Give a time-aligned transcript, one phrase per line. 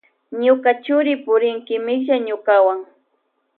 [0.43, 2.79] Ñuka churi purin kimilla ñukawan.